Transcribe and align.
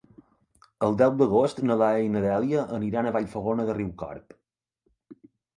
El 0.87 0.95
deu 1.01 1.11
d'agost 1.19 1.61
na 1.71 1.77
Laia 1.83 2.01
i 2.07 2.11
na 2.15 2.23
Dèlia 2.25 2.65
aniran 2.79 3.11
a 3.11 3.13
Vallfogona 3.19 3.69
de 3.71 3.79
Riucorb. 3.81 4.37